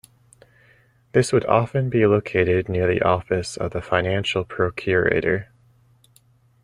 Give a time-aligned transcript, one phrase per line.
[1.11, 5.51] This would often be located near the office of the financial procurator.